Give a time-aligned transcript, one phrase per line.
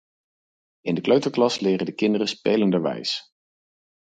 [0.81, 3.33] In de kleuterklas leren de kinderen spelenderwijs.